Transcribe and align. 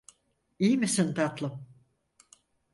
İyi 0.59 0.77
misin 0.77 1.13
tatlım? 1.13 1.67